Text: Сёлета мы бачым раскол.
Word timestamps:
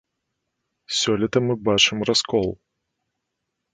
Сёлета 0.99 1.37
мы 1.47 1.53
бачым 1.67 1.97
раскол. 2.11 2.49